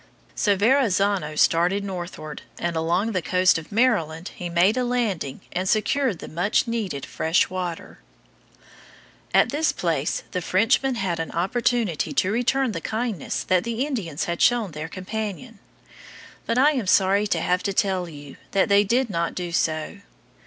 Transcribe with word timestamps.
So 0.33 0.57
Verrazzano 0.57 1.35
started 1.35 1.83
northward, 1.83 2.41
and 2.57 2.75
along 2.75 3.11
the 3.11 3.21
coast 3.21 3.59
of 3.59 3.71
Maryland 3.71 4.29
he 4.35 4.49
made 4.49 4.75
a 4.75 4.83
landing 4.83 5.41
and 5.51 5.69
secured 5.69 6.17
the 6.17 6.27
much 6.27 6.67
needed 6.67 7.05
fresh 7.05 7.51
water. 7.51 7.99
At 9.31 9.49
this 9.49 9.71
place 9.71 10.23
the 10.31 10.41
Frenchmen 10.41 10.95
had 10.95 11.19
an 11.19 11.29
opportunity 11.29 12.13
to 12.13 12.31
return 12.31 12.71
the 12.71 12.81
kindness 12.81 13.43
that 13.43 13.63
the 13.63 13.85
Indians 13.85 14.23
had 14.23 14.41
shown 14.41 14.71
their 14.71 14.89
companion, 14.89 15.59
but 16.47 16.57
I 16.57 16.71
am 16.71 16.87
sorry 16.87 17.27
to 17.27 17.39
have 17.39 17.61
to 17.61 17.71
tell 17.71 18.09
you 18.09 18.37
that 18.53 18.69
they 18.69 18.83
did 18.83 19.07
not 19.11 19.35
do 19.35 19.51
so. 19.51 19.97